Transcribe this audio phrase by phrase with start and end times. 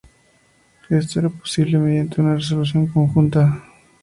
[0.89, 3.61] Esto era posible mediante una resolución conjunta.